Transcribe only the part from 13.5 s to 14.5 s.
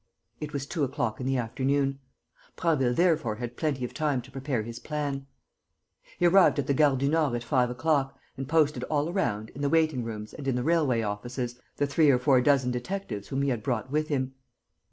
brought with him.